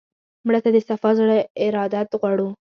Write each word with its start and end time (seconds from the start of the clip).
مړه 0.45 0.59
ته 0.63 0.69
د 0.75 0.77
صفا 0.87 1.09
زړه 1.19 1.37
ارادت 1.65 2.09
غواړو 2.19 2.47